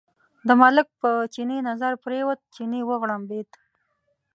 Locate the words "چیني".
1.33-1.59, 2.55-2.81